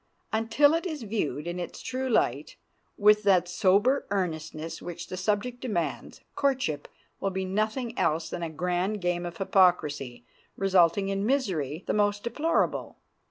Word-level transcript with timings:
Until 0.33 0.73
it 0.73 0.87
is 0.87 1.03
viewed 1.03 1.45
in 1.45 1.59
its 1.59 1.79
true 1.79 2.09
light, 2.09 2.55
with 2.97 3.21
that 3.21 3.47
sober 3.47 4.07
earnestness 4.09 4.81
which 4.81 5.05
the 5.05 5.15
subject 5.15 5.59
demands, 5.59 6.21
courtship 6.33 6.87
will 7.19 7.29
be 7.29 7.45
nothing 7.45 7.95
else 7.99 8.27
than 8.27 8.41
a 8.41 8.49
grand 8.49 8.99
game 8.99 9.27
of 9.27 9.37
hypocrisy, 9.37 10.25
resulting 10.57 11.09
in 11.09 11.23
misery 11.23 11.83
the 11.85 11.93
most 11.93 12.23
deplorable. 12.23 12.97